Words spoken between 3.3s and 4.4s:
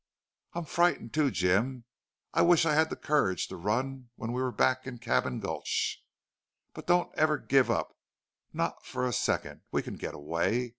to run when